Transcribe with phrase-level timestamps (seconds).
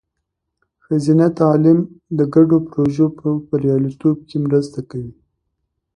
[0.83, 1.79] ښځینه تعلیم
[2.17, 5.13] د ګډو پروژو په بریالیتوب کې مرسته کوي.